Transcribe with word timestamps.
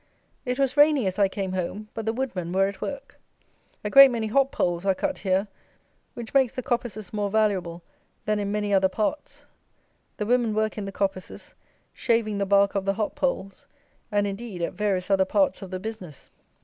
It 0.45 0.57
was 0.57 0.75
rainy 0.77 1.05
as 1.05 1.19
I 1.19 1.27
came 1.27 1.51
home; 1.53 1.87
but 1.93 2.07
the 2.07 2.11
woodmen 2.11 2.51
were 2.51 2.65
at 2.65 2.81
work. 2.81 3.19
A 3.83 3.89
great 3.91 4.09
many 4.09 4.25
hop 4.25 4.51
poles 4.51 4.83
are 4.83 4.95
cut 4.95 5.19
here, 5.19 5.47
which 6.15 6.33
makes 6.33 6.53
the 6.53 6.63
coppices 6.63 7.13
more 7.13 7.29
valuable 7.29 7.83
than 8.25 8.39
in 8.39 8.51
many 8.51 8.73
other 8.73 8.89
parts. 8.89 9.45
The 10.17 10.25
women 10.25 10.55
work 10.55 10.75
in 10.75 10.85
the 10.85 10.91
coppices, 10.91 11.53
shaving 11.93 12.39
the 12.39 12.47
bark 12.47 12.73
of 12.73 12.85
the 12.85 12.93
hop 12.93 13.13
poles, 13.13 13.67
and, 14.11 14.25
indeed, 14.25 14.63
at 14.63 14.73
various 14.73 15.11
other 15.11 15.23
parts 15.23 15.61
of 15.61 15.69
the 15.69 15.79
business. 15.79 16.31